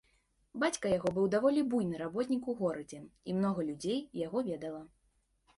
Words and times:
Бацька 0.61 0.93
яго 0.97 1.11
быў 1.17 1.27
даволі 1.35 1.65
буйны 1.73 1.99
работнік 2.03 2.49
у 2.53 2.57
горадзе, 2.63 3.05
і 3.29 3.37
многа 3.41 3.61
людзей 3.71 4.03
яго 4.25 4.39
ведала. 4.53 4.83